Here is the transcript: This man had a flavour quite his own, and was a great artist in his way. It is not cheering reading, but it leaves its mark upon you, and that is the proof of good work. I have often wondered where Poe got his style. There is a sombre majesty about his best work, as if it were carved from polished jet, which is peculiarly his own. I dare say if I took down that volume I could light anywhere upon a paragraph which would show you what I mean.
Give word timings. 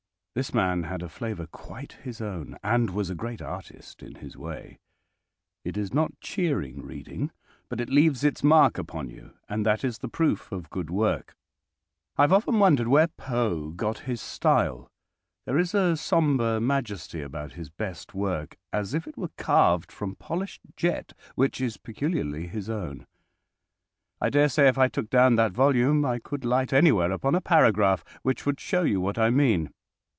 This 0.33 0.53
man 0.53 0.83
had 0.83 1.01
a 1.03 1.09
flavour 1.09 1.45
quite 1.47 1.91
his 2.03 2.21
own, 2.21 2.57
and 2.63 2.91
was 2.91 3.09
a 3.09 3.15
great 3.15 3.41
artist 3.41 4.01
in 4.01 4.15
his 4.15 4.37
way. 4.37 4.79
It 5.65 5.75
is 5.75 5.93
not 5.93 6.17
cheering 6.21 6.81
reading, 6.85 7.31
but 7.67 7.81
it 7.81 7.89
leaves 7.89 8.23
its 8.23 8.41
mark 8.41 8.77
upon 8.77 9.09
you, 9.09 9.31
and 9.49 9.65
that 9.65 9.83
is 9.83 9.97
the 9.97 10.07
proof 10.07 10.49
of 10.53 10.69
good 10.69 10.89
work. 10.89 11.35
I 12.17 12.21
have 12.23 12.31
often 12.31 12.59
wondered 12.59 12.87
where 12.87 13.09
Poe 13.09 13.71
got 13.71 13.99
his 14.07 14.21
style. 14.21 14.89
There 15.45 15.57
is 15.57 15.73
a 15.73 15.97
sombre 15.97 16.61
majesty 16.61 17.21
about 17.21 17.51
his 17.51 17.69
best 17.69 18.13
work, 18.13 18.55
as 18.71 18.93
if 18.93 19.07
it 19.09 19.17
were 19.17 19.31
carved 19.35 19.91
from 19.91 20.15
polished 20.15 20.61
jet, 20.77 21.11
which 21.35 21.59
is 21.59 21.75
peculiarly 21.75 22.47
his 22.47 22.69
own. 22.69 23.05
I 24.21 24.29
dare 24.29 24.47
say 24.47 24.69
if 24.69 24.77
I 24.77 24.87
took 24.87 25.09
down 25.09 25.35
that 25.35 25.51
volume 25.51 26.05
I 26.05 26.19
could 26.19 26.45
light 26.45 26.71
anywhere 26.71 27.11
upon 27.11 27.35
a 27.35 27.41
paragraph 27.41 28.05
which 28.21 28.45
would 28.45 28.61
show 28.61 28.83
you 28.83 29.01
what 29.01 29.17
I 29.17 29.29
mean. 29.29 29.73